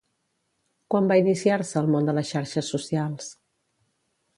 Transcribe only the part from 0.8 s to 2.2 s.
Quan va iniciar-se al món de